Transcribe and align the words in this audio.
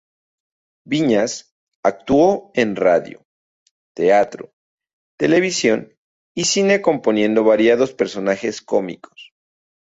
Viñas 0.83 1.53
actuó 1.83 2.49
en 2.55 2.75
radio, 2.75 3.23
teatro, 3.93 4.51
televisión 5.15 5.95
y 6.35 6.45
cine 6.45 6.81
componiendo 6.81 7.43
variados 7.43 7.93
personajes 7.93 8.63
cómicos. 8.63 9.31